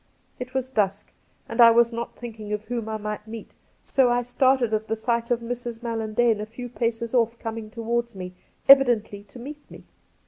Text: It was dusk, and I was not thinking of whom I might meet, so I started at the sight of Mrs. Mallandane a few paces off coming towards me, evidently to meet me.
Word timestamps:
It 0.39 0.55
was 0.55 0.71
dusk, 0.71 1.13
and 1.47 1.61
I 1.61 1.69
was 1.69 1.91
not 1.93 2.15
thinking 2.17 2.51
of 2.53 2.65
whom 2.65 2.89
I 2.89 2.97
might 2.97 3.27
meet, 3.27 3.53
so 3.83 4.09
I 4.09 4.23
started 4.23 4.73
at 4.73 4.87
the 4.87 4.95
sight 4.95 5.29
of 5.29 5.41
Mrs. 5.41 5.83
Mallandane 5.83 6.41
a 6.41 6.47
few 6.47 6.69
paces 6.69 7.13
off 7.13 7.37
coming 7.37 7.69
towards 7.69 8.15
me, 8.15 8.33
evidently 8.67 9.21
to 9.25 9.37
meet 9.37 9.61
me. 9.69 9.83